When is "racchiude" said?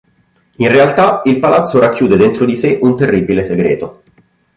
1.79-2.17